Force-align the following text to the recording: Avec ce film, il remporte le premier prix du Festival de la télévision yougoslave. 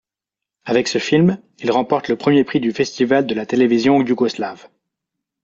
Avec 0.65 0.87
ce 0.87 0.97
film, 0.97 1.39
il 1.59 1.69
remporte 1.71 2.07
le 2.07 2.15
premier 2.15 2.43
prix 2.43 2.59
du 2.59 2.71
Festival 2.71 3.27
de 3.27 3.35
la 3.35 3.45
télévision 3.45 4.01
yougoslave. 4.01 4.67